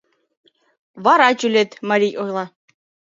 [1.03, 2.45] Вара тӱлет,— марий ойла.